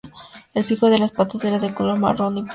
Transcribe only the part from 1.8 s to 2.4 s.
marrón púrpura